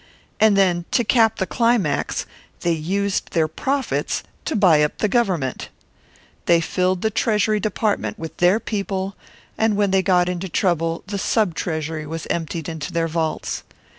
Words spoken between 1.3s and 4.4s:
the climax, they used their profits